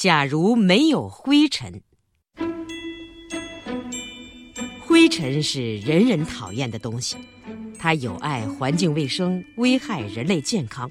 [0.00, 1.82] 假如没有灰尘，
[4.80, 7.18] 灰尘是人人讨厌的东西，
[7.78, 10.88] 它有碍环境卫生，危害人类健康。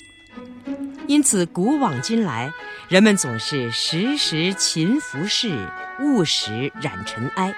[1.08, 2.54] 因此，古往今来，
[2.88, 5.58] 人们总是时时勤拂拭，
[6.00, 7.52] 勿使染尘埃。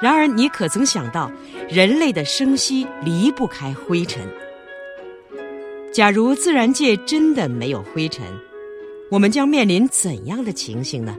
[0.00, 1.32] 然而，你可曾想到，
[1.68, 4.24] 人类的生息离不开灰尘？
[5.92, 8.24] 假如自然界真的没有灰尘，
[9.10, 11.16] 我们将面临怎样的情形呢？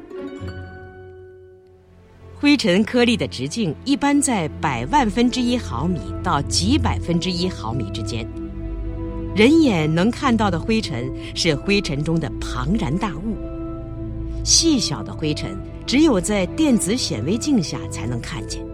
[2.39, 8.25] 灰尘颗粒的直径一般在百万分之一毫米到几百分之一毫米之间。
[9.35, 13.35] 人眼能看到的灰尘是灰尘中的庞然大物，
[14.45, 18.65] 细小的灰尘只有在电子显微镜下才能看见。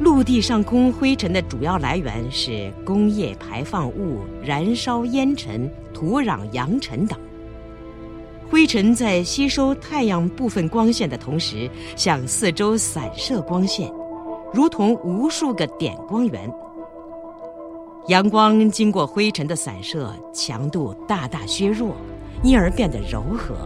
[0.00, 7.16] 陆地上空灰尘的主要来源是工业排放物、燃烧烟尘、土壤扬尘等。
[8.54, 13.92] 灰尘在吸收太阳部分光线的同时，向四周散射光线，
[14.52, 16.48] 如同无数个点光源。
[18.06, 21.96] 阳光经过灰尘的散射，强度大大削弱，
[22.44, 23.56] 因而变得柔和。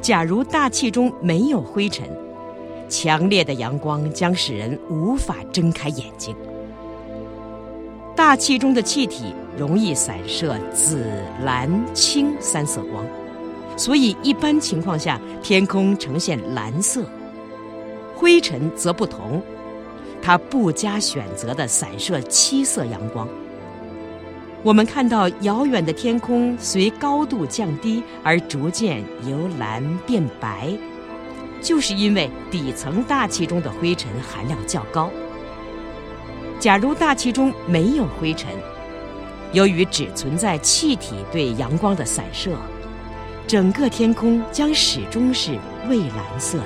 [0.00, 2.08] 假如大气中没有灰尘，
[2.88, 6.36] 强烈的阳光将使人无法睁开眼睛。
[8.14, 11.04] 大气中的气体容易散射紫、
[11.44, 13.04] 蓝、青三色光，
[13.80, 17.02] 所以一般情况下天空呈现蓝色。
[18.14, 19.42] 灰尘则不同。
[20.20, 23.26] 它不加选择的散射七色阳光。
[24.62, 30.76] 我们看到遥远的天空随高度降低而逐渐由蓝变白，
[31.62, 35.08] 就是因为底层大气中的灰尘含量较高。
[36.58, 38.52] 假如大气中没有灰尘，
[39.54, 42.50] 由于只存在气体对阳光的散射，
[43.50, 46.64] 整个天空将始终是蔚蓝色的。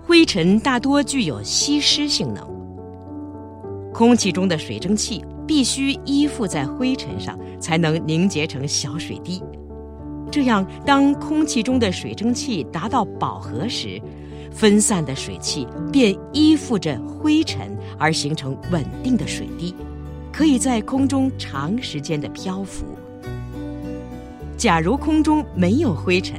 [0.00, 2.46] 灰尘大多具有吸湿性能，
[3.92, 9.42] 空气中的水蒸气必须依附在灰尘上才能凝结成小水滴。
[10.30, 14.00] 这样，当空气中的水蒸气达到饱和时，
[14.52, 19.74] 分散的水汽便依附着灰尘而形成稳定的水滴，
[20.32, 22.86] 可以在空中长时间的漂浮。
[24.62, 26.38] 假如空中没有灰尘，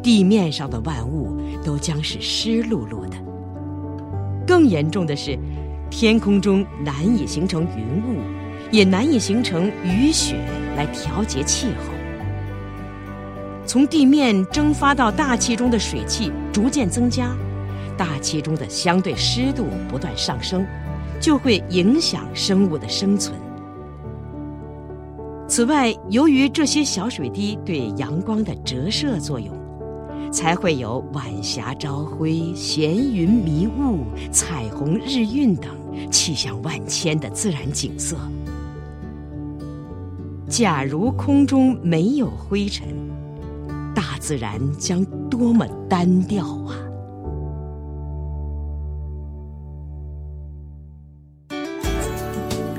[0.00, 3.16] 地面上的万物都将是湿漉漉的。
[4.46, 5.36] 更严重的是，
[5.90, 8.20] 天空中难以形成云雾，
[8.70, 10.36] 也难以形成雨雪
[10.76, 11.92] 来调节气候。
[13.66, 17.36] 从地面蒸发到大气中的水汽逐渐增加，
[17.98, 20.64] 大气中的相对湿度不断上升，
[21.18, 23.36] 就会影响生物的生存。
[25.54, 29.54] 此外，由于这些小水滴对阳光的折射作用。
[30.32, 33.98] 才会有晚霞朝晖、闲云迷雾、
[34.30, 35.70] 彩虹日晕等
[36.10, 38.16] 气象万千的自然景色。
[40.48, 42.88] 假如空中没有灰尘，
[43.94, 46.72] 大自然将多么单调啊！